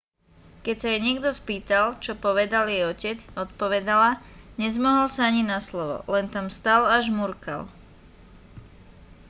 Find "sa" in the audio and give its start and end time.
0.81-0.87, 5.11-5.21